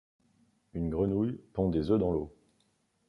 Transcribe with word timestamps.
Une 0.73 0.89
grenouille 0.89 1.39
pond 1.53 1.69
des 1.69 1.91
œufs 1.91 1.99
dans 1.99 2.11
l'eau. 2.11 2.33